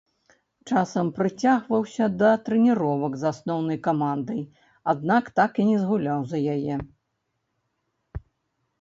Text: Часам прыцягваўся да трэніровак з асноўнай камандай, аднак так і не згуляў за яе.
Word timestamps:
Часам 0.69 1.11
прыцягваўся 1.17 2.05
да 2.21 2.31
трэніровак 2.47 3.13
з 3.25 3.29
асноўнай 3.33 3.77
камандай, 3.91 4.41
аднак 4.95 5.33
так 5.41 5.51
і 5.65 5.69
не 5.71 5.77
згуляў 5.87 6.19
за 6.33 6.37
яе. 6.59 6.75